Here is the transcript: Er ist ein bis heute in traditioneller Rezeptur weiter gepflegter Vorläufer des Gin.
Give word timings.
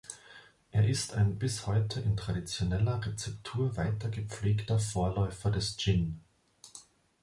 Er 0.71 0.87
ist 0.89 1.13
ein 1.13 1.37
bis 1.37 1.67
heute 1.67 1.99
in 1.99 2.17
traditioneller 2.17 3.05
Rezeptur 3.05 3.77
weiter 3.77 4.09
gepflegter 4.09 4.79
Vorläufer 4.79 5.51
des 5.51 5.77
Gin. 5.77 6.19